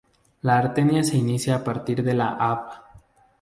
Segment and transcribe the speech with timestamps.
[0.41, 2.63] La arteria se inicia a partir de la Av.